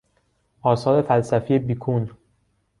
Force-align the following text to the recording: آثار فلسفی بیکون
آثار 0.61 1.01
فلسفی 1.01 1.59
بیکون 1.59 2.11